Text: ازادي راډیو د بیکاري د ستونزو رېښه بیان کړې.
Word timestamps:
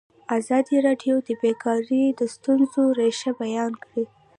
ازادي 0.37 0.77
راډیو 0.87 1.15
د 1.27 1.29
بیکاري 1.41 2.03
د 2.19 2.21
ستونزو 2.35 2.83
رېښه 2.99 3.31
بیان 3.41 3.71
کړې. 3.83 4.03